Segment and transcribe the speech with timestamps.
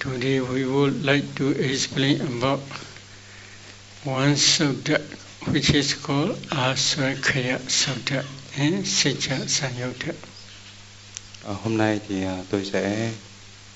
[0.00, 2.60] Today we would like to explain about
[4.02, 4.98] one sutta
[5.52, 8.24] which is called Aswakaya Sutta
[8.56, 10.14] in Sitcha Sanyutta.
[11.44, 13.10] À, hôm nay thì à, tôi sẽ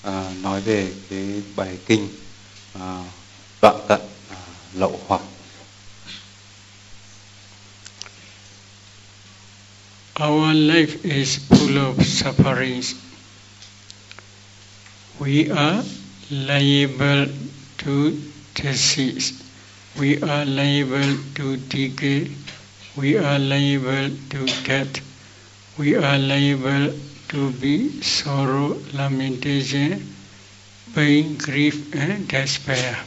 [0.03, 2.09] à, nói về cái bài kinh
[2.73, 3.03] à,
[3.61, 4.37] đoạn tận à,
[4.73, 5.21] lậu hoặc.
[10.19, 12.95] Our life is full of sufferings.
[15.19, 15.83] We are
[16.31, 17.27] liable
[17.77, 18.21] to
[18.55, 19.43] disease.
[19.99, 22.31] We are liable to decay.
[22.97, 25.01] We are liable to death.
[25.77, 26.97] We are liable
[27.29, 30.15] to be sorrow, lamentation,
[30.93, 32.97] pain, grief, and despair.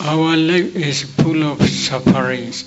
[0.00, 2.64] Our life is full of sufferings.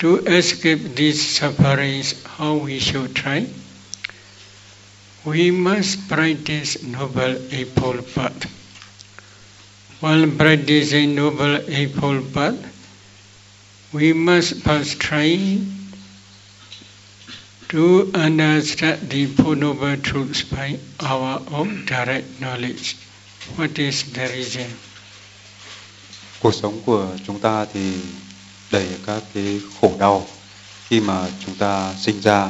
[0.00, 3.46] To escape these sufferings, how we should try?
[5.24, 8.44] We must practice Noble Eightfold Path.
[10.00, 12.60] While practicing Noble Eightfold Path,
[13.94, 15.58] we must first try
[17.70, 22.96] to understand the Four Noble Truths by our own direct knowledge.
[23.56, 24.68] What is the reason?
[26.40, 27.92] Cuộc sống của chúng ta thì
[28.70, 30.26] đầy các cái khổ đau.
[30.88, 32.48] Khi mà chúng ta sinh ra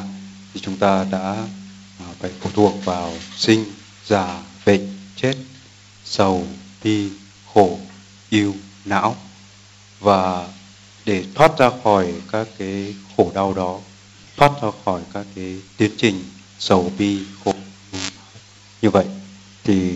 [0.55, 1.47] thì chúng ta đã
[2.25, 3.65] phải phụ thuộc vào sinh,
[4.07, 5.35] già, bệnh, chết,
[6.05, 6.47] sầu,
[6.85, 7.09] bi,
[7.55, 7.79] khổ,
[8.31, 9.17] yêu, não.
[10.01, 10.49] Và
[11.05, 13.81] để thoát ra khỏi các cái khổ đau đó,
[14.37, 16.25] thoát ra khỏi các cái tiến trình
[16.59, 17.55] sầu bi, khổ
[18.83, 19.07] như vậy
[19.65, 19.95] thì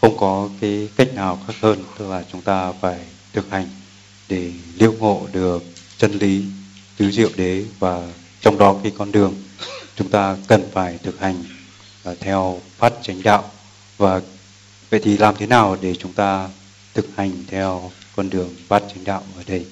[0.00, 2.98] không có cái cách nào khác hơn tức là chúng ta phải
[3.32, 3.68] thực hành
[4.28, 5.62] để liễu ngộ được
[5.98, 6.44] chân lý
[6.96, 8.08] tứ diệu đế và
[8.40, 9.34] trong đó cái con đường
[9.96, 11.44] chúng ta cần phải thực hành
[12.06, 13.52] À, theo phát chánh đạo.
[13.96, 14.20] Và
[14.90, 16.48] vậy thì làm thế nào để chúng ta
[16.94, 19.66] thực hành theo con đường phát chánh đạo ở đây?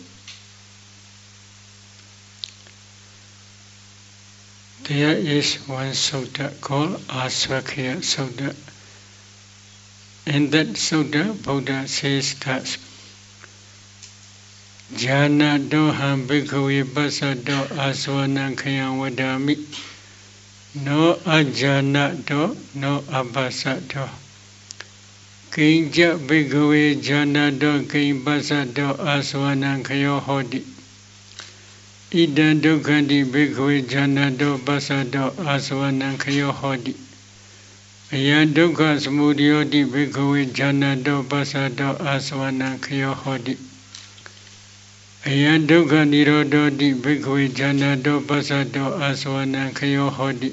[4.85, 8.53] There is one sutta called Aswakya Sutta.
[10.25, 12.63] In that sutta, Buddha says that
[14.97, 16.27] Jana doham
[20.83, 21.97] နောအဇာန
[22.29, 22.47] တော
[22.81, 23.63] နောအပ္ပစ
[23.93, 24.11] တော
[25.55, 30.61] ကိဉ္ကျဘိကဝေဇာနတောကိဉ္ပစတောအာသဝနံခယောဟောတိ
[32.21, 36.93] ဣဒံဒုက္ခတိဘိကဝေဇာနတောပစတောအာသဝနံခယောဟောတိ
[38.15, 43.55] အယံဒုက္ခစမှုဒိယောတိဘိကဝေဇာနတောပစတောအာသဝနံခယောဟောတိ
[45.29, 50.51] အယံဒုက္ခនិရောဓောတိဘိကဝေဇာနတောပစတောအာသဝနံခယောဟောတိ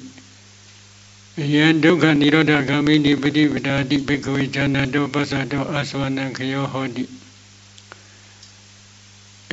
[1.42, 7.04] အယံဒုက္ခនិရောဓဂမိနိပฏิပဒါတိဘိက္ခဝေဇာနာတောပသတောအာသဝနံခယောဟောတိ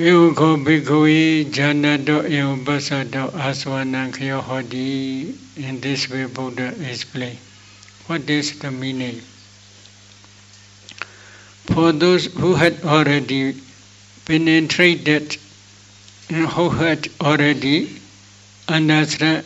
[0.07, 1.19] ဧဝခောဘိက္ခဝေ
[1.55, 4.87] ဇာနာတောဧဝပသတောအာသဝနံခယောဟောတိ
[5.67, 7.35] in this way Buddha explain
[8.07, 9.17] what is the meaning
[11.71, 13.41] for those who had already
[14.27, 15.25] penetrated
[16.29, 17.77] and who had already
[18.77, 19.43] understood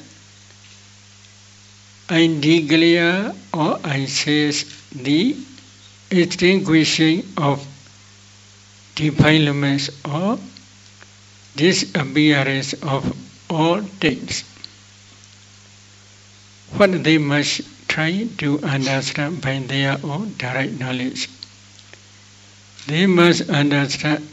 [2.12, 4.64] indiglia or I says
[4.94, 5.34] the
[6.10, 7.66] extinguishing of
[8.94, 10.38] defilements or
[11.56, 13.16] disappearance of
[13.50, 14.44] all things.
[16.76, 21.28] What they must try to understand by their own direct knowledge.
[22.86, 24.26] They must understand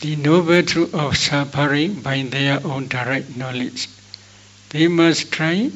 [0.00, 3.88] the noble truth of suffering by their own direct knowledge.
[4.70, 5.70] They must try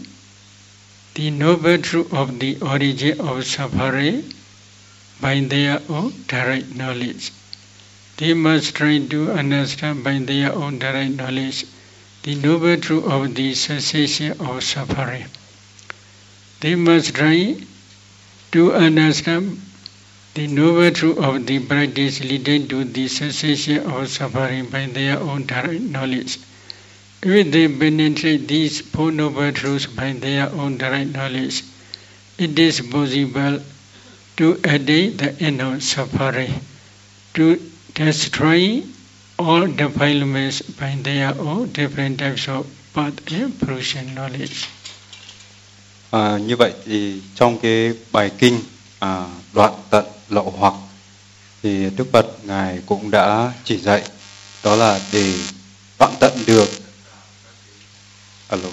[1.14, 4.32] the noble truth of the origin of suffering
[5.20, 7.30] by their own direct knowledge.
[8.16, 11.66] They must try to understand by their own direct knowledge
[12.25, 15.26] the noble truth of the cessation of suffering.
[16.60, 17.58] They must try
[18.52, 19.61] to understand
[20.34, 25.46] the noble truth of the practice leading to the cessation of suffering by their own
[25.46, 26.38] direct knowledge.
[27.26, 31.65] If they penetrate these four noble truths by their own direct knowledge,
[32.37, 33.61] it is possible
[34.37, 36.53] to attain the end of suffering,
[37.32, 37.59] to
[37.94, 38.82] destroy
[39.38, 44.69] all defilements by their own different types of path and fruition knowledge.
[46.11, 48.61] À, như vậy thì trong cái bài kinh
[48.99, 50.75] à, đoạn tận lậu hoặc
[51.62, 54.03] thì Đức Phật ngài cũng đã chỉ dạy
[54.65, 55.35] đó là để
[55.99, 56.83] đoạn tận được
[58.49, 58.69] alo.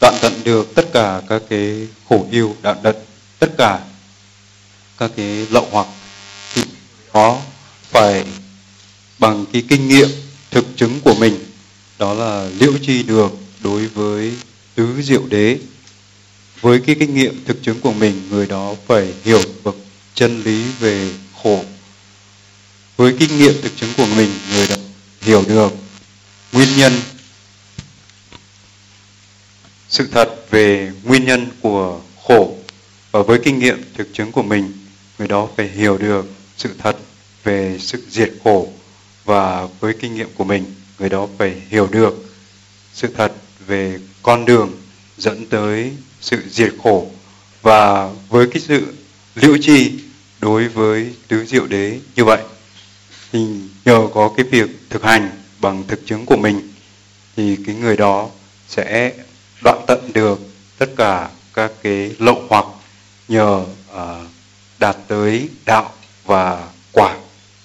[0.00, 2.96] Đoạn tận được tất cả các cái khổ yêu, đoạn tận
[3.38, 3.80] tất cả
[4.98, 5.86] các cái lậu hoặc
[6.54, 6.62] thì
[7.14, 7.40] đó
[7.90, 8.24] phải
[9.18, 10.08] bằng cái kinh nghiệm
[10.50, 11.44] thực chứng của mình.
[11.98, 14.32] Đó là liễu chi được đối với
[14.74, 15.58] tứ diệu đế.
[16.60, 19.76] Với cái kinh nghiệm thực chứng của mình, người đó phải hiểu được
[20.14, 21.10] chân lý về
[21.42, 21.64] khổ.
[22.96, 24.76] Với kinh nghiệm thực chứng của mình, người đó
[25.20, 25.72] hiểu được
[26.52, 26.92] nguyên nhân
[29.94, 32.56] sự thật về nguyên nhân của khổ
[33.10, 34.72] và với kinh nghiệm thực chứng của mình,
[35.18, 36.26] người đó phải hiểu được
[36.56, 36.96] sự thật
[37.44, 38.68] về sự diệt khổ
[39.24, 40.64] và với kinh nghiệm của mình,
[40.98, 42.14] người đó phải hiểu được
[42.94, 43.32] sự thật
[43.66, 44.72] về con đường
[45.18, 47.10] dẫn tới sự diệt khổ
[47.62, 48.94] và với cái sự
[49.34, 49.92] liễu chi
[50.40, 52.42] đối với tứ diệu đế như vậy.
[53.32, 53.46] Thì
[53.84, 55.30] nhờ có cái việc thực hành
[55.60, 56.60] bằng thực chứng của mình,
[57.36, 58.28] thì cái người đó
[58.68, 59.12] sẽ
[59.64, 60.38] đoạn tận được
[60.78, 62.64] tất cả các cái lậu hoặc
[63.28, 63.64] nhờ
[63.94, 64.00] uh,
[64.78, 65.92] đạt tới đạo
[66.24, 67.16] và quả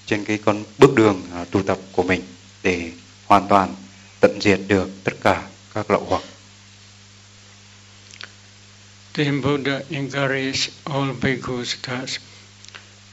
[0.06, 2.22] trên cái con bước đường uh, tu tập của mình
[2.62, 2.90] để
[3.26, 3.74] hoàn toàn
[4.20, 5.42] tận diệt được tất cả
[5.74, 6.22] các lậu hoặc.
[9.14, 12.18] Then Buddha encouraged all bhikkhus thus.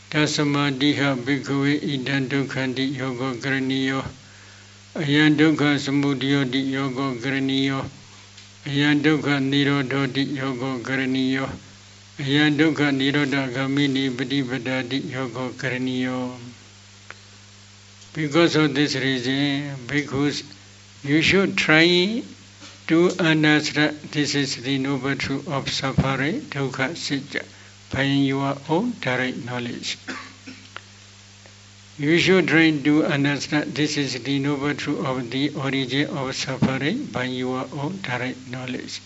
[0.10, 4.02] Tasamadiha bhikkhuve idan dukkhanti yoga graniyo.
[4.94, 7.84] ayan dukkha samudayoti yoga graniyo
[8.68, 11.50] karaniyo ayan dukkha nirodhoti yoga karaniyo
[12.20, 16.38] ayan dukkha nirodha gamini patipadati yoga karaniyo
[18.14, 20.42] Because of this reason, bhikkhus,
[21.04, 22.24] you should try
[22.88, 27.44] to understand this is the noble truth of suffering, dukkha, sitya,
[27.94, 30.00] by your own direct knowledge.
[32.00, 37.06] You should try to understand this is the noble truth of the origin of suffering
[37.06, 39.02] by your own direct knowledge.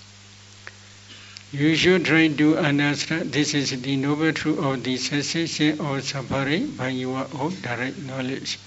[1.53, 6.71] You should try to understand this is the noble truth of the cessation of suffering
[6.71, 8.59] by your own direct knowledge.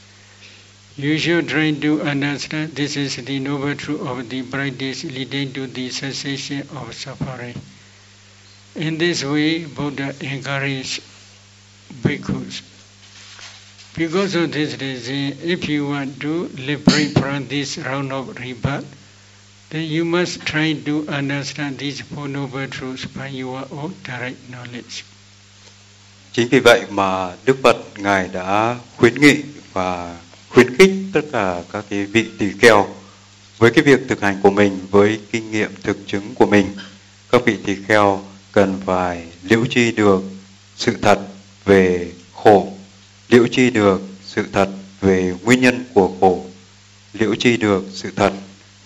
[0.96, 5.66] You should try to understand this is the noble truth of the practice leading to
[5.66, 7.60] the cessation of suffering.
[8.74, 11.02] In this way, Buddha encouraged
[12.00, 12.62] bhikkhus.
[13.96, 18.84] Because of this reason, if you want to liberate from this round of rebirth,
[19.70, 25.04] then you must try to understand these Four Noble Truths by your own direct knowledge.
[26.32, 29.42] Chính vì vậy mà Đức Phật Ngài đã khuyến nghị
[29.72, 30.16] và
[30.48, 32.88] khuyến khích tất cả các cái vị tỳ kheo
[33.58, 36.66] với cái việc thực hành của mình với kinh nghiệm thực chứng của mình
[37.32, 40.22] các vị tỳ kheo cần phải liễu chi được
[40.76, 41.18] sự thật
[41.64, 42.73] về khổ
[43.34, 44.68] liễu chi được sự thật
[45.00, 46.44] về nguyên nhân của khổ.
[47.12, 48.32] Liễu chi được sự thật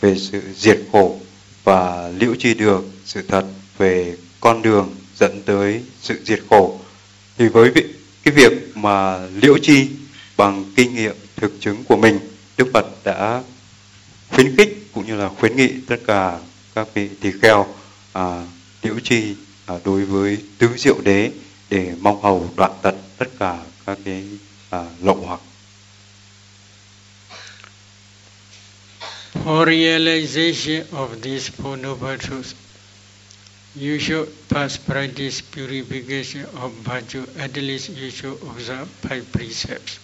[0.00, 1.20] về sự diệt khổ.
[1.64, 3.44] Và liễu chi được sự thật
[3.78, 6.80] về con đường dẫn tới sự diệt khổ.
[7.38, 7.72] Thì với
[8.22, 9.88] cái việc mà liễu chi
[10.36, 12.18] bằng kinh nghiệm thực chứng của mình
[12.56, 13.42] Đức Phật đã
[14.28, 16.38] khuyến khích cũng như là khuyến nghị tất cả
[16.74, 17.66] các vị tỳ kheo
[18.12, 18.46] à,
[18.82, 19.34] liễu chi
[19.66, 21.30] à, đối với tứ diệu đế
[21.70, 24.24] để mong hầu đoạn tận tất cả các cái
[24.70, 25.40] à, lậu hoặc.
[29.44, 32.54] For realization of these Four Noble Truths,
[33.74, 39.98] you should first practice purification of virtue, at least you should observe five precepts.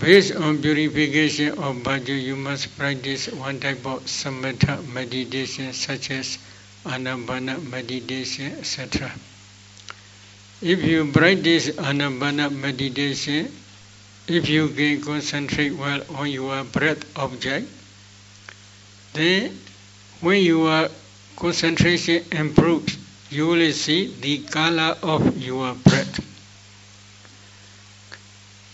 [0.00, 6.38] Based on purification of bhaju, you must practice one type of samatha meditation such as
[6.84, 9.12] anabana meditation, etc.
[10.62, 13.50] If you practice anabana meditation,
[14.28, 17.66] if you can concentrate well on your breath object,
[19.12, 19.58] then
[20.20, 20.88] when your
[21.34, 22.96] concentration improves,
[23.28, 26.20] you will see the color of your breath.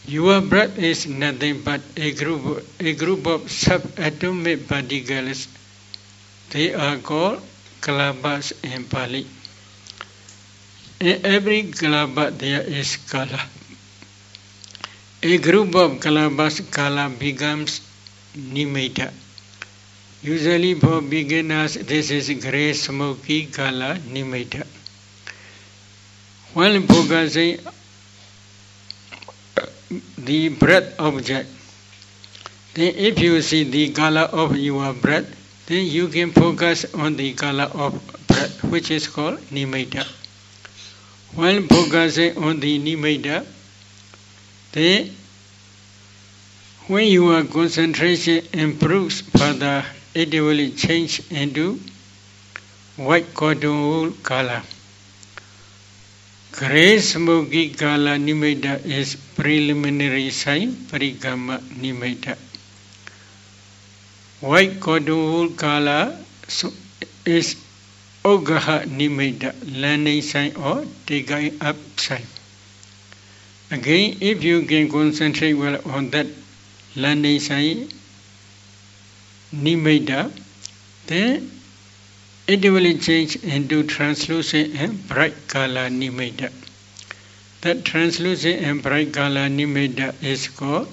[0.07, 5.49] Your breath is nothing but a group, a group of subatomic particles.
[6.51, 7.41] They are called
[7.81, 9.27] kalabas in Pali.
[11.01, 13.39] In every kalaba there is kala.
[15.23, 17.81] A group of kalabas kala becomes
[18.37, 19.13] nimitta.
[20.23, 24.67] Usually for beginners this is grey smoky kala nimitta.
[26.55, 27.61] While focusing
[30.19, 31.49] the breath object.
[32.75, 35.31] Then if you see the color of your breath,
[35.67, 37.95] then you can focus on the color of
[38.27, 40.18] breath, which is called nimitta.
[41.39, 43.47] While focusing on the nimitta,
[44.73, 45.15] then
[46.89, 51.79] when your concentration improves further, it will change into
[52.97, 54.63] white cotton wool color.
[56.51, 62.37] Gray smoky kala nimitta is preliminary sign parikama nimitta.
[64.41, 66.19] White cotton wool color
[67.25, 67.55] is
[68.25, 72.27] Ogaha nimitta, landing sign or taking up sign.
[73.71, 76.27] Again, if you can concentrate well on that
[76.97, 77.89] landing sign,
[79.55, 80.33] nimitta,
[81.07, 81.51] then
[82.47, 86.51] it will change into translucent and bright color nimitta.
[87.61, 90.89] That translucent and bright color nimitta is called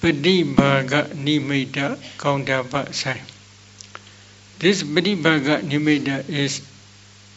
[0.00, 3.20] Padibhaga nimitta counterpart sign.
[4.62, 6.62] This Pratibhaga nimitta is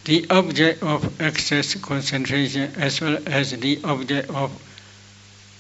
[0.04, 4.52] the object of excess concentration as well as the object of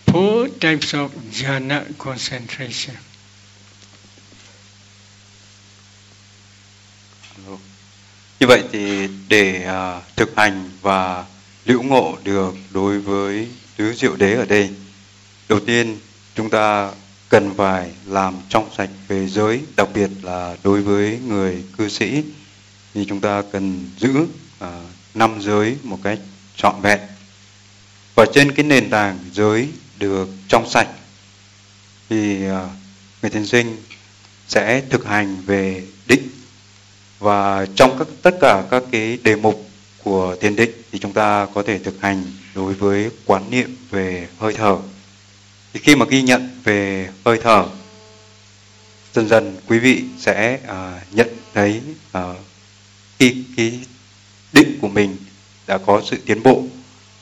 [0.05, 2.95] four types of jhana concentration.
[8.39, 11.25] Như vậy thì để uh, thực hành và
[11.65, 14.69] liễu ngộ được đối với tứ diệu đế ở đây,
[15.49, 15.97] đầu tiên
[16.35, 16.91] chúng ta
[17.29, 22.23] cần phải làm trong sạch về giới, đặc biệt là đối với người cư sĩ
[22.93, 24.67] thì chúng ta cần giữ uh,
[25.13, 26.19] năm giới một cách
[26.55, 26.99] trọn vẹn.
[28.15, 30.87] Và trên cái nền tảng giới được trong sạch
[32.09, 32.69] thì uh,
[33.21, 33.77] người thiền sinh
[34.47, 36.29] sẽ thực hành về định
[37.19, 39.69] và trong các tất cả các cái đề mục
[40.03, 42.23] của thiền định thì chúng ta có thể thực hành
[42.55, 44.77] đối với quán niệm về hơi thở
[45.75, 47.65] thì khi mà ghi nhận về hơi thở
[49.13, 51.81] dần dần quý vị sẽ uh, nhận thấy
[52.17, 52.21] uh,
[53.19, 53.79] khi cái
[54.53, 55.17] định của mình
[55.67, 56.63] đã có sự tiến bộ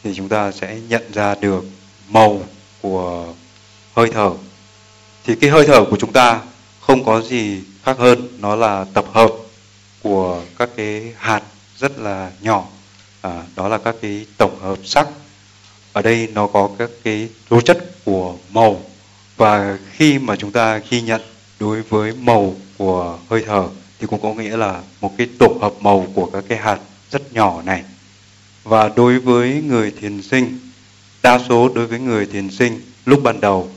[0.03, 1.63] thì chúng ta sẽ nhận ra được
[2.09, 2.43] màu
[2.81, 3.33] của
[3.95, 4.31] hơi thở.
[5.23, 6.41] Thì cái hơi thở của chúng ta
[6.79, 9.31] không có gì khác hơn nó là tập hợp
[10.01, 11.41] của các cái hạt
[11.77, 12.67] rất là nhỏ.
[13.21, 15.07] À, đó là các cái tổng hợp sắc
[15.93, 18.81] ở đây nó có các cái tố chất của màu.
[19.37, 21.21] Và khi mà chúng ta ghi nhận
[21.59, 23.67] đối với màu của hơi thở,
[23.99, 26.79] thì cũng có nghĩa là một cái tổ hợp màu của các cái hạt
[27.11, 27.83] rất nhỏ này.
[28.63, 30.59] Và đối với người thiền sinh,
[31.23, 33.69] đa số đối với người thiền sinh lúc ban đầu,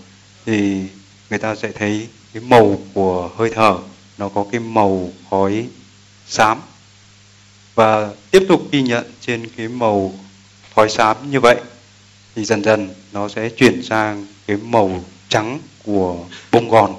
[0.46, 0.82] thì
[1.30, 3.78] người ta sẽ thấy cái màu của hơi thở,
[4.18, 5.66] nó có cái màu khói
[6.26, 6.61] xám.
[7.75, 10.14] Và tiếp tục ghi nhận trên cái màu
[10.75, 11.56] khói xám như vậy
[12.36, 16.94] thì dần dần nó sẽ chuyển sang cái màu trắng của bông gòn.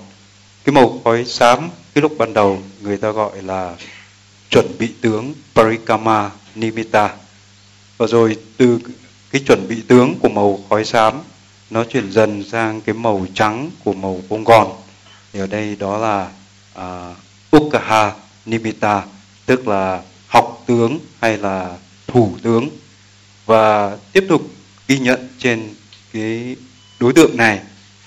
[0.63, 3.75] Cái màu khói xám cái lúc ban đầu người ta gọi là
[4.50, 7.15] chuẩn bị tướng parikama nimitta.
[7.98, 8.79] Và rồi từ
[9.32, 11.22] cái chuẩn bị tướng của màu khói xám
[11.70, 14.67] nó chuyển dần sang cái màu trắng của màu bông gòn.
[15.34, 16.32] Thì ở đây đó là
[16.79, 17.17] uh,
[17.58, 18.12] ukkaha
[18.46, 19.03] nimitta
[19.46, 21.77] tức là học tướng hay là
[22.08, 22.70] thủ tướng.
[23.46, 24.41] Và tiếp tục
[24.88, 25.74] ghi nhận trên
[26.13, 26.56] cái
[27.00, 27.60] đối tượng này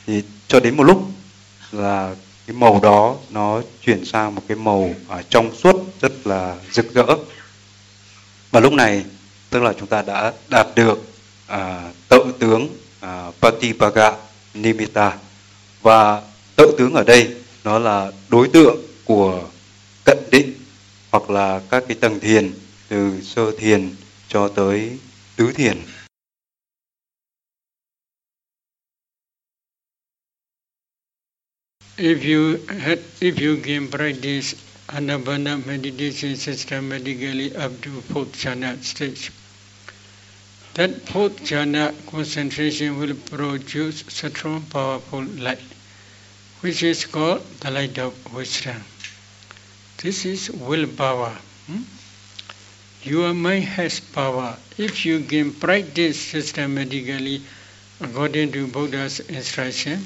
[0.07, 1.11] thì cho đến một lúc
[1.73, 2.15] là
[2.47, 6.95] cái màu đó nó chuyển sang một cái màu ở trong suốt rất là rực
[6.95, 7.07] rỡ
[8.51, 9.05] và lúc này
[9.51, 11.13] tức là chúng ta đã đạt được
[11.47, 12.69] à, tự tướng
[13.01, 14.13] à, Patipaga
[14.55, 15.17] Nimitta
[15.83, 16.23] và
[16.57, 17.35] tự tướng ở đây
[17.65, 19.43] nó là đối tượng của
[20.05, 20.53] cận định
[21.11, 22.53] hoặc là các cái tầng thiền
[22.89, 23.91] từ sơ thiền
[24.29, 24.99] cho tới
[25.37, 25.77] tứ thiền.
[32.03, 34.55] If you had, if you can practice
[34.89, 39.31] anapana meditation systematically up to fourth jhana stage,
[40.73, 45.61] that fourth jhana concentration will produce strong, powerful light,
[46.63, 48.83] which is called the light of wisdom.
[49.99, 51.37] This is willpower.
[51.67, 51.83] Hmm?
[53.03, 54.57] Your mind has power.
[54.79, 57.43] If you can practice systematically
[58.01, 60.03] according to Buddha's instruction,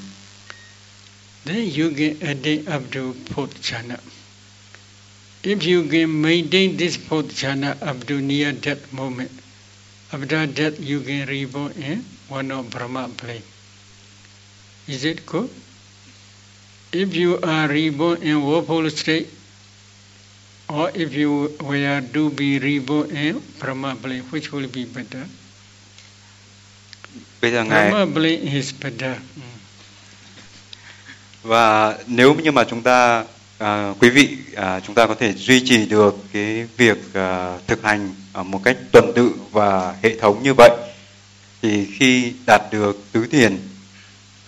[1.45, 3.99] then you can attain up to fourth jhana.
[5.43, 9.31] If you can maintain this fourth jhana up to near death moment,
[10.11, 13.43] after death you can reborn in one of Brahma plane.
[14.87, 15.49] Is it good?
[16.91, 19.29] If you are reborn in woeful state,
[20.69, 25.27] or if you were to be reborn in Brahma plane, which will be better?
[27.41, 29.13] Brahma plane is better.
[29.39, 29.54] Mm.
[31.45, 33.23] Và nếu như mà chúng ta
[33.57, 37.83] à, quý vị à, chúng ta có thể duy trì được cái việc à, thực
[37.83, 40.69] hành à, một cách tuần tự và hệ thống như vậy
[41.61, 43.57] thì khi đạt được tứ thiền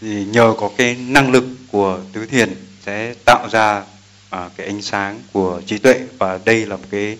[0.02, 3.84] thì nhờ có cái năng lực của tứ thiền sẽ tạo ra
[4.30, 6.00] à, cái ánh sáng của trí tuệ.
[6.18, 7.18] Và đây là một cái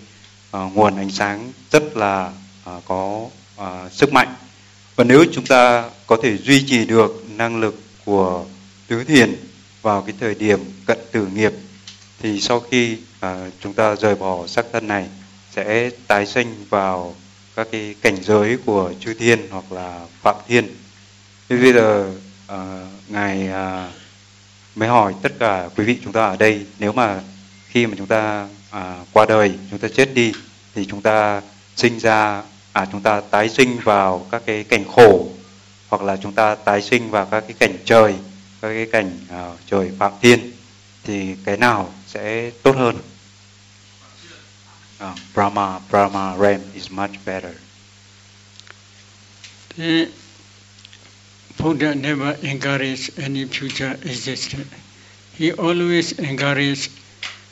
[0.50, 2.32] à, nguồn ánh sáng rất là
[2.64, 4.34] à, có à, sức mạnh.
[4.96, 8.44] Và nếu chúng ta có thể duy trì được năng lực của
[8.86, 9.34] tứ thiền
[9.82, 11.52] vào cái thời điểm cận tử nghiệp
[12.18, 15.08] thì sau khi uh, chúng ta rời bỏ xác thân này
[15.50, 17.14] sẽ tái sinh vào
[17.56, 20.66] các cái cảnh giới của chư thiên hoặc là phạm thiên.
[21.48, 22.12] Thế bây giờ
[22.52, 22.58] uh,
[23.08, 23.92] ngài uh,
[24.74, 27.20] mới hỏi tất cả quý vị chúng ta ở đây nếu mà
[27.68, 30.32] khi mà chúng ta à, qua đời chúng ta chết đi
[30.74, 31.42] thì chúng ta
[31.76, 32.42] sinh ra
[32.72, 35.28] à chúng ta tái sinh vào các cái cảnh khổ
[35.88, 38.14] hoặc là chúng ta tái sinh vào các cái cảnh trời.
[38.62, 39.10] Các cái cảnh
[39.70, 40.52] trời phạm thiên
[41.04, 42.96] thì cái nào sẽ tốt hơn?
[45.00, 47.52] Uh, Brahma Brahma realm is much better.
[51.58, 54.66] Buddha never encouraged any future existence.
[55.36, 56.90] He always encouraged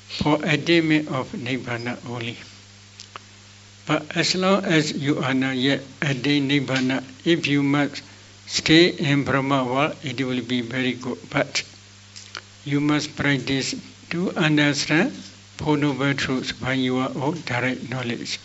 [0.09, 2.37] for attainment of Nibbana only.
[3.87, 8.03] But as long as you are not yet attained Nibbana, if you must
[8.47, 11.19] stay in Brahma world, it will be very good.
[11.31, 11.63] But
[12.65, 13.75] you must practice
[14.11, 15.13] to understand
[15.59, 18.39] Four Noble Truths by your own direct knowledge.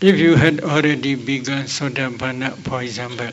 [0.00, 3.30] If you had already begun Sotapanna, for example,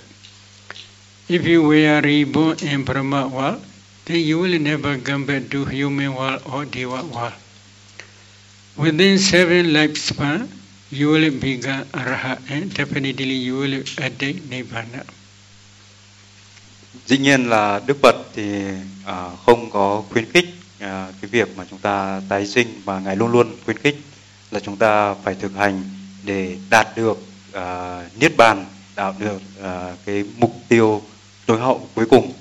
[1.30, 3.64] if you were reborn in Brahma world,
[4.06, 7.34] then you will never come back to human world or Deva world.
[8.78, 10.48] Within seven lifespan,
[10.92, 12.84] you will become Arhat and eh?
[12.84, 15.04] definitely you will attain Nibbana.
[17.06, 18.64] Dĩ nhiên là Đức Phật thì
[19.06, 20.46] à, không có khuyến khích
[20.80, 23.98] à, cái việc mà chúng ta tái sinh và Ngài luôn luôn khuyến khích
[24.52, 25.84] là chúng ta phải thực hành
[26.24, 27.18] để đạt được
[27.54, 28.66] à, niết bàn,
[28.96, 31.02] đạt được à, cái mục tiêu
[31.46, 32.34] tối hậu cuối cùng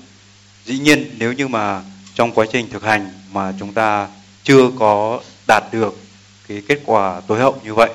[0.65, 1.81] dĩ nhiên nếu như mà
[2.15, 4.07] trong quá trình thực hành mà chúng ta
[4.43, 5.99] chưa có đạt được
[6.47, 7.89] cái kết quả tối hậu như vậy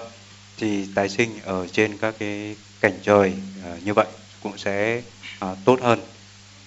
[0.63, 4.07] thì tái sinh ở trên các cái cảnh trời uh, như vậy
[4.43, 5.03] cũng sẽ
[5.45, 6.01] uh, tốt hơn.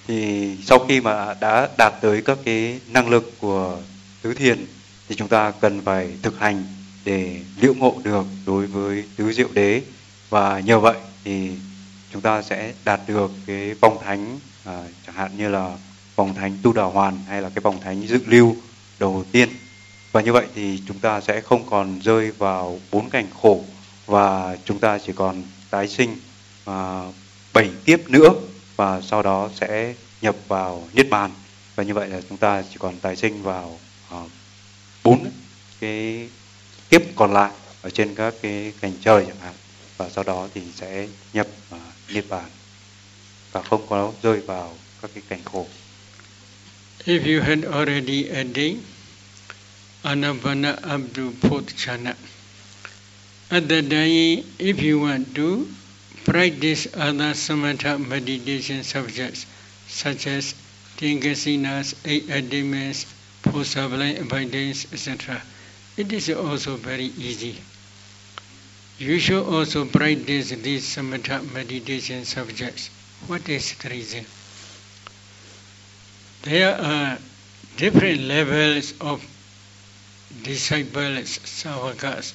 [0.08, 3.78] Thì sau khi mà đã đạt tới các cái năng lực của
[4.22, 4.66] tứ thiền
[5.10, 6.64] thì chúng ta cần phải thực hành
[7.06, 9.82] để liễu ngộ được đối với tứ diệu đế.
[10.30, 11.52] Và nhờ vậy thì
[12.14, 15.78] chúng ta sẽ đạt được cái vòng thánh à, chẳng hạn như là
[16.16, 18.56] vòng thánh tu đà hoàn hay là cái vòng thánh dự lưu
[19.00, 19.50] đầu tiên.
[20.12, 23.64] Và như vậy thì chúng ta sẽ không còn rơi vào bốn cảnh khổ
[24.06, 26.18] và chúng ta chỉ còn tái sinh
[26.66, 27.02] à,
[27.54, 28.30] bảy kiếp nữa
[28.76, 31.32] và sau đó sẽ nhập vào niết bàn.
[31.76, 34.18] Và như vậy là chúng ta chỉ còn tái sinh vào à,
[35.04, 35.32] bốn
[35.80, 36.30] cái
[36.90, 39.54] kiếp còn lại ở trên các cái cảnh trời chẳng hạn.
[39.98, 41.78] Và sau đó thì sẽ nhập à,
[42.10, 42.50] niết bàn.
[43.52, 45.68] Và không có rơi vào các cái cảnh khổ.
[47.06, 48.80] If you had already attained
[50.02, 51.62] anavana abdu to
[53.52, 53.92] at that
[54.60, 55.68] if you want to
[56.26, 59.46] practice other samatha meditation subjects
[59.88, 60.56] such as
[60.98, 63.04] Tinkasinas, eight attainments,
[63.44, 65.42] four sublime abidance, etc.,
[65.98, 67.56] it is also very easy.
[68.98, 72.90] You should also practice these samatha meditation subjects.
[73.28, 74.26] What is the reason?
[76.44, 77.18] There are
[77.78, 79.26] different levels of
[80.44, 82.34] disciples, savakas.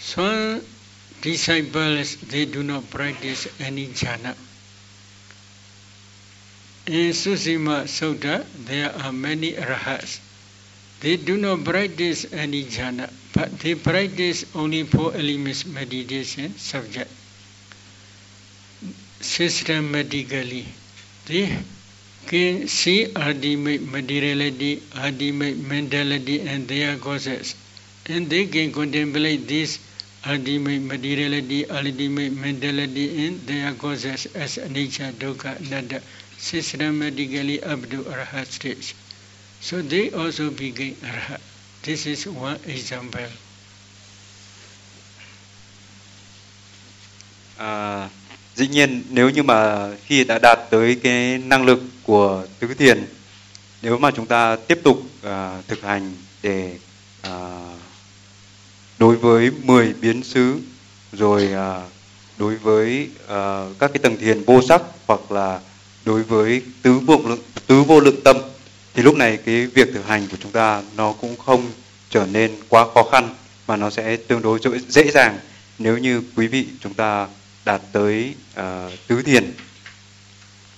[0.00, 0.62] Some
[1.20, 4.34] disciples, they do not practice any jhana.
[6.86, 10.18] In Susima Sutta, there are many rahas.
[11.00, 17.10] They do not practice any jhana, but they practice only four elements meditation subject.
[19.20, 20.64] Systematically,
[21.26, 21.58] they
[22.26, 27.54] can see ultimate materiality, ultimate mentality and their causes.
[28.06, 29.78] And they can contemplate this
[30.26, 36.02] ultimate materiality, ultimate mentality and their causes as anicca, dukkha, anatta,
[36.38, 38.94] systematically up to arhat stage.
[39.60, 41.40] So they also became arhat.
[41.82, 43.28] This is one example.
[47.58, 48.08] À,
[48.56, 53.04] dĩ nhiên nếu như mà khi đã đạt tới cái năng lực của tứ thiền
[53.82, 56.78] nếu mà chúng ta tiếp tục uh, thực hành để
[57.26, 57.79] uh,
[59.00, 60.58] đối với 10 biến xứ
[61.12, 61.82] rồi à,
[62.38, 65.60] đối với à, các cái tầng thiền vô sắc hoặc là
[66.04, 68.36] đối với tứ vô lượng tứ vô lượng tâm
[68.94, 71.70] thì lúc này cái việc thực hành của chúng ta nó cũng không
[72.10, 73.34] trở nên quá khó khăn
[73.66, 74.58] mà nó sẽ tương đối
[74.88, 75.38] dễ dàng
[75.78, 77.28] nếu như quý vị chúng ta
[77.64, 79.52] đạt tới uh, tứ thiền.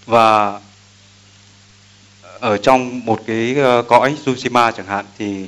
[0.06, 0.60] Và
[2.40, 5.44] ở trong một cái uh, cõi Sushima chẳng hạn thì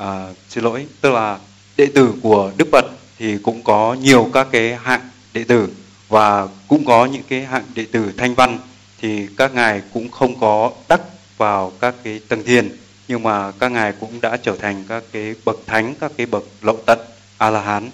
[0.00, 0.04] uh,
[0.48, 1.38] xin lỗi tức là
[1.76, 2.84] đệ tử của Đức Phật
[3.18, 5.68] thì cũng có nhiều các cái hạng đệ tử
[6.08, 8.58] và cũng có những cái hạng đệ tử thanh văn
[9.00, 11.00] thì các ngài cũng không có đắc
[11.36, 12.76] vào các cái tầng thiền
[13.08, 16.44] nhưng mà các ngài cũng đã trở thành các cái bậc thánh các cái bậc
[16.62, 16.98] lậu tận
[17.38, 17.90] a la hán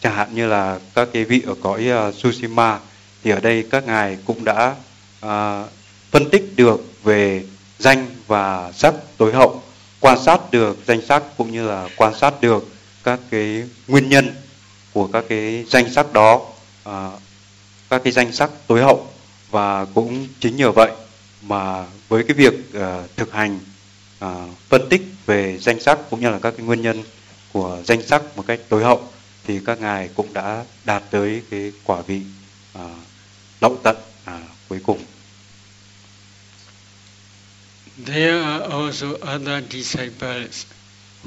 [0.00, 2.78] chẳng hạn như là các cái vị ở cõi ờ, uh, Sushima
[3.24, 4.74] thì ở đây các ngài cũng đã
[5.26, 5.70] uh,
[6.10, 7.44] phân tích được về
[7.78, 9.62] danh và sắc tối hậu
[10.00, 12.68] quan sát được danh sắc cũng như là quan sát được
[13.10, 14.34] các cái nguyên nhân
[14.92, 16.46] của các cái danh sắc đó
[16.84, 17.10] à,
[17.90, 19.08] các cái danh sắc tối hậu
[19.50, 20.90] và cũng chính nhờ vậy
[21.42, 23.60] mà với cái việc à, thực hành
[24.18, 24.28] à,
[24.68, 27.02] phân tích về danh sắc cũng như là các cái nguyên nhân
[27.52, 29.08] của danh sắc một cách tối hậu
[29.44, 32.22] thì các ngài cũng đã đạt tới cái quả vị
[32.74, 32.84] à,
[33.60, 35.04] lậu tận à, cuối cùng.
[38.06, 40.66] There are also other disciples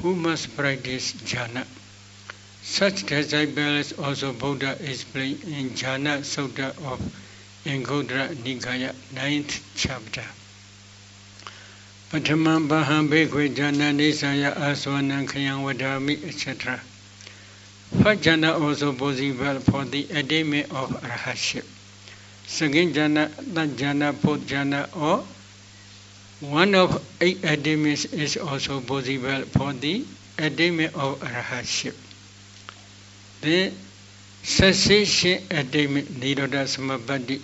[0.02, 1.64] who must practice jhana.
[2.66, 6.98] Such disciples also Buddha explained in Jhana Sutta of
[7.66, 10.24] Anguttara Nikaya, 9th chapter.
[12.10, 12.60] Jana
[15.60, 16.80] Vadami, etc.
[18.02, 21.64] First jhana also possible for the attainment of arhatship.
[22.46, 25.22] Second jhana, that jhana, fourth jhana, or
[26.40, 30.04] one of eight attainments is also possible for the
[30.38, 31.94] attainment of arhatship.
[33.44, 33.70] The
[34.42, 37.42] cessation attainment, Nirodha Samabadi,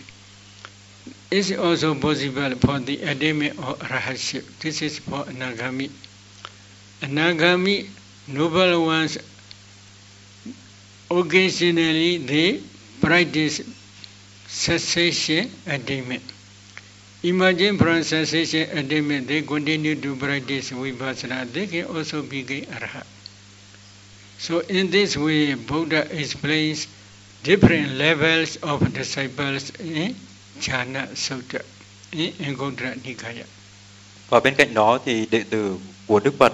[1.30, 4.44] is also possible for the attainment of arhatship.
[4.60, 5.90] This is for anagami.
[7.02, 7.86] Anagami,
[8.28, 9.18] noble ones,
[11.10, 12.62] occasionally they
[13.02, 13.60] practice
[14.48, 16.22] cessation attainment.
[17.24, 23.04] Imagine from cessation attainment, they continue to practice vipassana, they can also become arhat.
[24.42, 26.87] So in this way, Buddha explains
[27.44, 30.14] different levels of disciples in
[30.61, 31.61] Jhana Sutta,
[32.11, 33.44] in Anguttara Nikaya.
[34.29, 35.76] Và bên cạnh đó thì đệ tử
[36.07, 36.53] của Đức Phật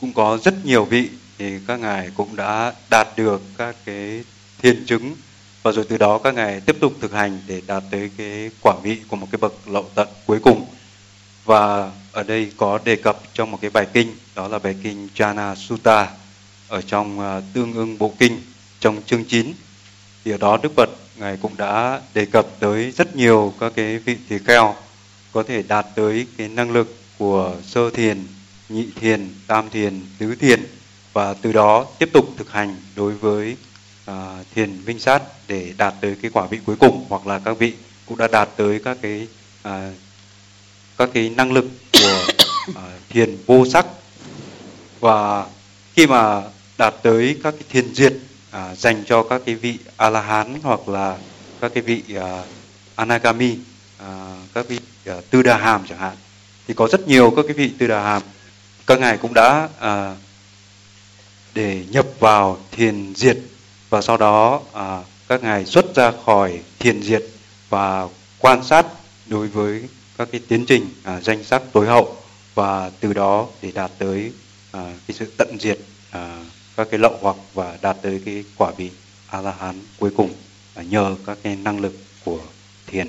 [0.00, 4.24] cũng có rất nhiều vị thì các ngài cũng đã đạt được các cái
[4.62, 5.14] thiên chứng.
[5.62, 8.74] Và rồi từ đó các ngài tiếp tục thực hành để đạt tới cái quả
[8.82, 10.66] vị của một cái bậc lậu tận cuối cùng.
[11.44, 15.08] Và ở đây có đề cập trong một cái bài kinh đó là bài kinh
[15.16, 16.08] Jana Sutta
[16.68, 18.40] ở trong ờ, tương ưng bộ kinh
[18.80, 19.52] trong chương 9
[20.24, 23.98] thì ở đó Đức Phật ngài cũng đã đề cập tới rất nhiều các cái
[23.98, 24.74] vị tỳ kheo
[25.32, 28.26] có thể đạt tới cái năng lực của sơ thiền,
[28.68, 30.66] nhị thiền, tam thiền, tứ thiền
[31.12, 33.56] và từ đó tiếp tục thực hành đối với
[34.10, 34.14] uh,
[34.54, 37.72] thiền minh sát để đạt tới cái quả vị cuối cùng hoặc là các vị
[38.06, 39.26] cũng đã đạt tới các cái
[39.68, 39.94] uh,
[40.98, 42.26] các cái năng lực của
[42.70, 42.76] uh,
[43.08, 43.86] thiền vô sắc.
[45.00, 45.46] Và
[45.96, 46.42] khi mà
[46.78, 48.12] đạt tới các cái thiền diệt
[48.50, 51.16] à, dành cho các cái vị a la hán hoặc là
[51.60, 52.42] các cái vị à,
[52.94, 53.56] anagami
[53.98, 56.16] à, các vị à, tư đà hàm chẳng hạn
[56.68, 58.22] thì có rất nhiều các cái vị tư đà hàm
[58.86, 60.14] các ngài cũng đã à,
[61.54, 63.38] để nhập vào thiền diệt
[63.90, 67.22] và sau đó à, các ngài xuất ra khỏi thiền diệt
[67.68, 68.86] và quan sát
[69.26, 69.82] đối với
[70.18, 72.16] các cái tiến trình à, danh sắc tối hậu
[72.54, 74.32] và từ đó để đạt tới
[74.74, 75.78] à, cái sự tận diệt
[76.10, 76.44] à,
[76.76, 78.90] các cái lậu hoặc và đạt tới cái quả vị
[79.26, 80.34] a la hán cuối cùng
[80.74, 82.40] à, nhờ các cái năng lực của
[82.86, 83.08] thiền.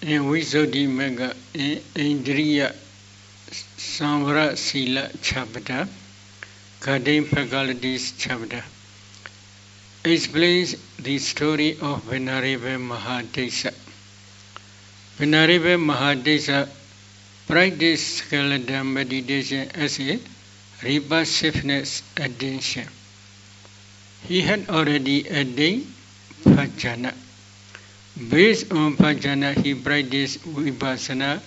[0.00, 1.32] Visuddhi Visuddhimagga,
[1.94, 2.70] Indriya
[3.78, 5.86] Samvara Sila Chabda
[6.80, 8.62] Guiding Pagaladis Chabda
[10.04, 13.72] explains the story of Venerable Mahadesa.
[15.18, 16.68] Venerable Mahadesa
[17.50, 20.18] practiced skeleton meditation as a
[20.86, 22.86] repassiveness attention.
[24.28, 25.86] He had already attained
[26.46, 27.12] Vajjana.
[28.30, 31.40] Based on Vajjana, he practiced Vipassana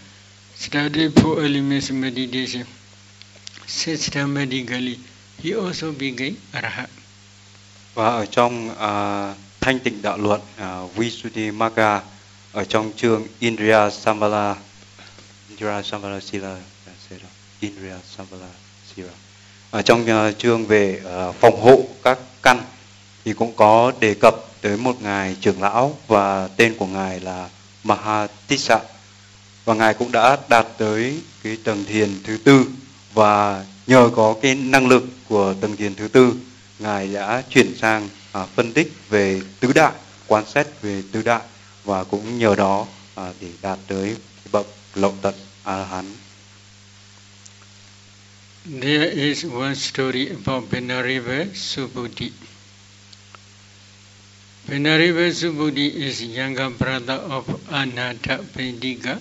[0.55, 2.67] studied four elements meditation.
[3.65, 4.99] Systematically,
[5.39, 6.89] he also became Arhat.
[7.95, 12.01] Và ở trong uh, thanh tịnh đạo luận uh, Visuddhimagga
[12.51, 14.55] ở trong chương Indriya Samvala
[15.49, 16.57] Indra Samvala Sila
[17.59, 18.47] Indriya Samvala
[18.95, 19.13] Sila.
[19.71, 22.61] Ở trong uh, chương về uh, phòng hộ các căn
[23.25, 27.49] thì cũng có đề cập tới một ngài trưởng lão và tên của ngài là
[27.83, 28.79] Mahatissa
[29.65, 32.65] và ngài cũng đã đạt tới cái tầng thiền thứ tư
[33.13, 36.33] và nhờ có cái năng lực của tầng thiền thứ tư
[36.79, 39.91] ngài đã chuyển sang à, phân tích về tứ đại
[40.27, 41.41] quan sát về tứ đại
[41.83, 44.15] và cũng nhờ đó à, để đạt tới
[44.51, 45.33] bậc There
[49.05, 52.31] is one story about Benariva Subhuti.
[54.67, 59.19] Benariva Subhuti is younger brother of Ananta Pendika,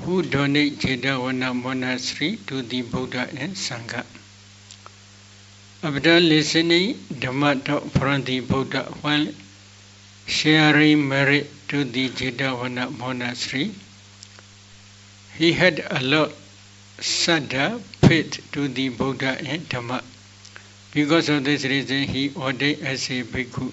[0.00, 4.06] who donate Jedavana monastery to the Buddha and Sangha.
[5.82, 9.28] After listening Dhamma talk from the Buddha while
[10.26, 13.74] sharing merit to the Jedavana monastery,
[15.38, 16.32] he had a lot
[16.98, 20.02] sadha faith to the Buddha and Dhamma.
[20.92, 23.72] Because of this reason, he ordained as a bhikkhu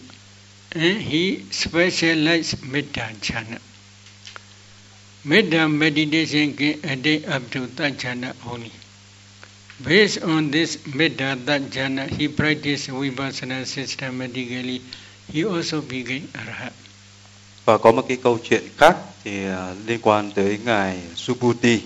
[0.71, 3.59] and he specialized Metta jhana.
[5.25, 8.71] Metta meditation can attain up to that jhana only.
[9.83, 14.81] Based on this Metta that jhana, he practiced Vipassana systematically.
[15.31, 16.73] He also became Arhat.
[17.69, 21.81] Và có một cái câu chuyện khác thì à, liên quan tới ngài Subhuti.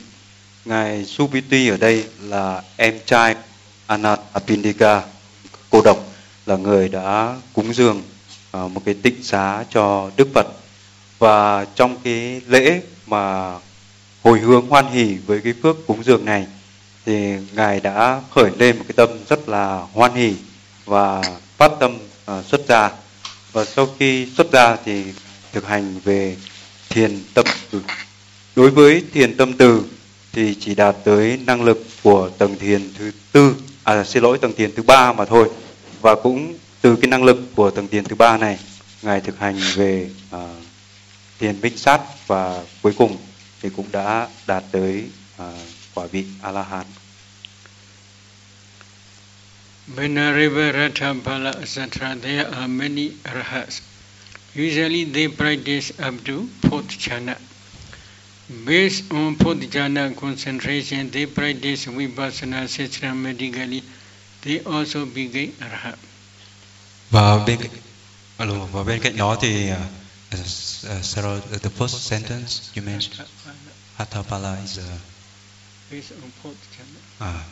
[0.66, 3.36] Ngài Subhuti ở đây là em trai
[3.88, 5.02] Anathapindika,
[5.70, 5.98] cô độc
[6.46, 8.02] là người đã cúng dường
[8.52, 10.48] à, một cái tịnh xá cho Đức Phật
[11.20, 13.54] và trong cái lễ mà
[14.24, 16.48] hồi hướng hoan hỷ với cái phước cúng dường này
[17.06, 20.36] thì ngài đã khởi lên một cái tâm rất là hoan hỷ
[20.86, 21.22] và
[21.58, 22.92] phát tâm à, xuất gia
[23.52, 25.04] và sau khi xuất gia thì
[25.54, 26.36] thực hành về
[26.90, 27.82] thiền tâm từ
[28.56, 29.84] đối với thiền tâm từ
[30.32, 34.54] thì chỉ đạt tới năng lực của tầng thiền thứ tư à xin lỗi tầng
[34.58, 35.50] thiền thứ ba mà thôi
[36.02, 38.60] và cũng từ cái năng lực của tầng thiền thứ ba này
[39.02, 40.40] ngài thực hành về uh,
[41.40, 43.18] thiền minh sát và cuối cùng
[43.62, 45.04] thì cũng đã đạt tới
[45.42, 45.46] uh,
[45.94, 46.86] quả vị a la hán
[49.88, 52.02] Venerable Rathabala, etc.,
[52.52, 53.66] amini are.
[54.56, 57.36] Usually they practice up to fourth jhana.
[58.66, 63.84] Based on fourth jhana concentration, they practice vipassana systematically.
[64.44, 65.98] They also became arhat.
[67.12, 67.60] Và bên
[68.72, 69.78] và bên cạnh đó thì uh,
[70.34, 73.28] uh, Sarah, the first sentence you mentioned,
[73.98, 74.98] Hatapala is a,
[75.92, 77.00] Based on fourth jhana.
[77.20, 77.44] à,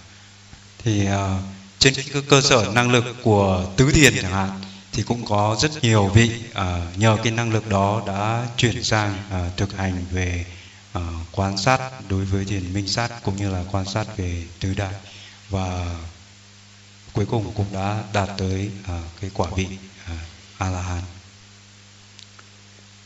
[0.84, 1.42] thì uh,
[1.80, 4.62] trên cái cơ sở năng lực của tứ thiền chẳng hạn
[4.94, 9.14] thì cũng có rất nhiều vị uh, nhờ cái năng lực đó đã chuyển sang
[9.28, 10.46] uh, thực hành về
[10.98, 14.74] uh, quan sát đối với thiền minh sát cũng như là quan sát về tứ
[14.74, 14.94] đại.
[15.50, 15.96] Và
[17.14, 20.18] cuối cùng cũng đã đạt tới uh, cái quả vị uh,
[20.58, 21.02] a la hán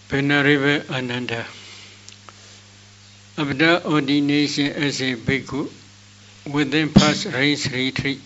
[0.10, 1.48] Venerable Ananda.
[3.38, 5.68] After ordination as a bhikkhu,
[6.46, 8.18] within past rains retreat,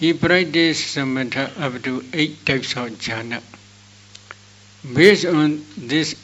[0.00, 3.40] he practiced samatha up to eight types of jhana.
[4.94, 6.14] Based on this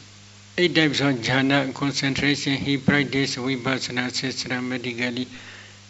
[0.58, 5.26] eight types of jhana concentration, he practiced vipassana systematically.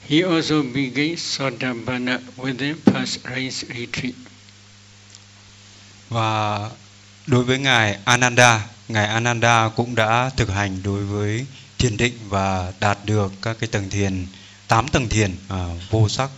[0.06, 4.14] He also became Sotapanna within first rains retreat.
[6.10, 6.70] và
[7.26, 11.46] đối với ngài Ananda ngài Ananda cũng đã thực hành đối với
[11.78, 14.26] thiền định và đạt được các cái tầng thiền
[14.68, 16.30] tám tầng thiền à, vô sắc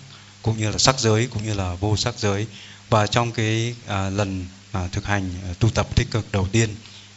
[0.43, 2.47] cũng như là sắc giới cũng như là vô sắc giới.
[2.91, 6.69] Và trong cái à, lần à, thực hành à, tu tập tích cực đầu tiên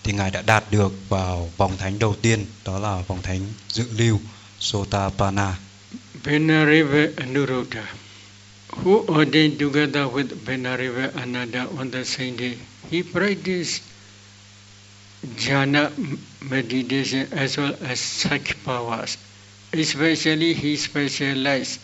[0.04, 3.86] thì ngài đã đạt được vào vòng thánh đầu tiên đó là vòng thánh dự
[3.98, 4.20] lưu
[4.60, 5.56] Sotapanna.
[6.24, 7.86] Venerable Anuruddha,
[8.84, 12.58] who ordained together with Venerable Ananda on the same day,
[12.92, 13.84] he practiced
[15.38, 15.92] jhana
[16.42, 19.18] meditation as well as psychic powers.
[19.74, 21.80] Especially he specialized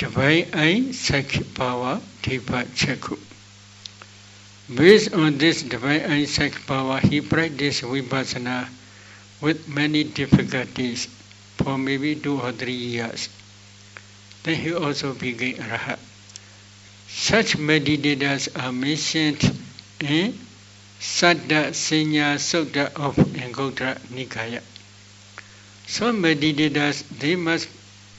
[0.00, 0.94] divine
[1.54, 2.00] power.
[4.74, 8.66] Based on this divine eye power, he practiced vipassana
[9.42, 11.06] with many difficulties
[11.58, 13.28] for maybe two or three years.
[14.42, 15.98] Then he also became Rahat.
[17.08, 19.42] Such meditators are mentioned
[20.00, 20.32] in
[20.98, 24.62] Saddha Senya Sutta of Anguttara Nikaya.
[25.86, 27.68] So meditators, they must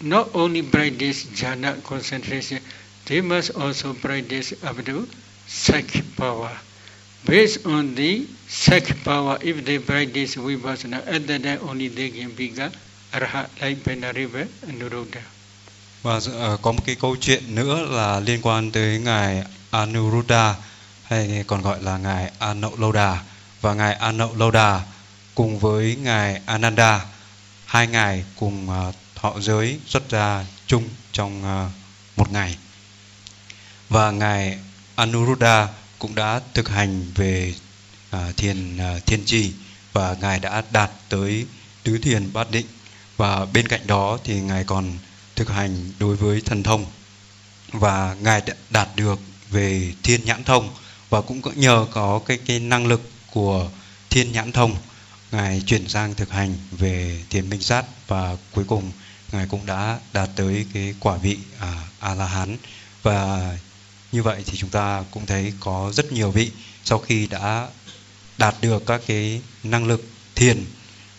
[0.04, 2.60] not only practice jhana concentration,
[3.06, 5.08] they must also practice up to
[5.48, 6.52] psychic power.
[7.26, 12.32] Based on the psychic power, if they practice vipassana, at that time only they can
[12.32, 12.72] become
[13.14, 15.22] Arhat like Venerable Anuruddha.
[16.04, 20.56] Và uh, có một cái câu chuyện nữa là liên quan tới ngài Anuruddha
[21.04, 23.24] hay còn gọi là ngài Anuloda
[23.62, 24.82] và ngài Anuloda
[25.36, 27.06] cùng với ngài Ananda
[27.66, 31.70] hai ngài cùng uh, thọ giới xuất gia chung trong ờ,
[32.18, 32.58] một ngày.
[33.90, 34.60] Và ngài
[34.96, 35.68] Anuruddha
[36.00, 37.54] cũng đã thực hành về
[38.10, 39.54] ờ, thiền ờ, thiên trì
[39.94, 41.46] và ngài đã đạt tới
[41.84, 42.66] tứ thiền bát định.
[43.18, 44.98] Và bên cạnh đó thì ngài còn
[45.36, 46.86] thực hành đối với thần thông.
[47.72, 50.70] Và ngài đã đạt được về thiên nhãn thông
[51.10, 53.70] và cũng nhờ có cái cái năng lực của
[54.10, 54.76] thiên nhãn thông,
[55.32, 58.92] ngài chuyển sang thực hành về thiền minh sát và cuối cùng
[59.32, 62.58] ngài cũng đã đạt tới cái quả vị à, a la hán
[63.04, 63.52] và
[64.12, 66.52] như vậy thì chúng ta cũng thấy có rất nhiều vị
[66.84, 67.68] sau khi đã
[68.38, 70.04] đạt được các cái năng lực
[70.36, 70.66] thiền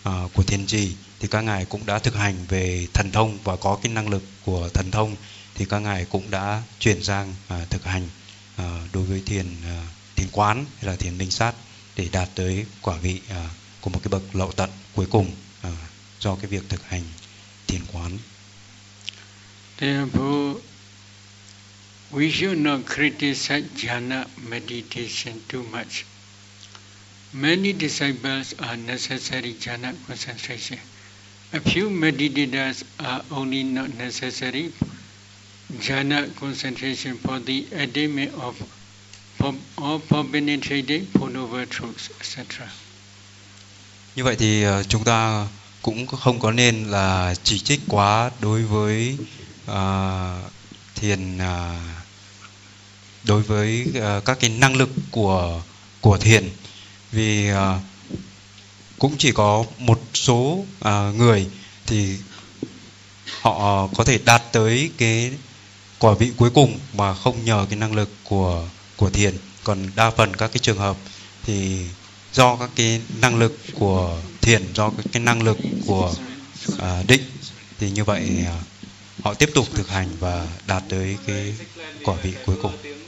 [0.03, 3.55] à, của thiền trì thì các ngài cũng đã thực hành về thần thông và
[3.55, 5.15] có cái năng lực của thần thông
[5.55, 8.07] thì các ngài cũng đã chuyển sang à, thực hành
[8.55, 11.55] à, đối với thiền à, thiền quán hay là thiền minh sát
[11.95, 13.49] để đạt tới quả vị à,
[13.81, 15.71] của một cái bậc lậu tận cuối cùng à,
[16.19, 17.03] do cái việc thực hành.
[19.77, 20.61] Therefore,
[22.11, 26.05] we should not criticize jhana meditation too much.
[27.33, 30.77] Many disciples are necessary jhana concentration.
[31.53, 34.71] A few meditators are only not necessary
[35.71, 38.61] jhana concentration for the attainment of
[39.77, 42.69] or for penetrating Noble Truths, etc.
[44.15, 45.47] Như vậy thì chúng ta
[45.83, 49.17] cũng không có nên là chỉ trích quá đối với
[49.71, 50.51] uh,
[50.95, 51.43] thiền uh,
[53.23, 55.61] đối với uh, các cái năng lực của
[56.01, 56.49] của thiền.
[57.11, 57.57] Vì uh,
[58.99, 61.47] cũng chỉ có một số uh, người
[61.85, 62.17] thì
[63.41, 65.31] họ có thể đạt tới cái
[65.99, 68.67] quả vị cuối cùng mà không nhờ cái năng lực của
[68.97, 69.37] của thiền.
[69.63, 70.97] Còn đa phần các cái trường hợp
[71.43, 71.85] thì
[72.33, 76.15] do các cái năng lực của thiền do cái, cái năng lực của
[76.81, 77.21] uh, định.
[77.79, 81.53] Thì như vậy uh, họ tiếp tục thực hành và đạt tới cái
[82.03, 82.93] quả vị cuối cùng.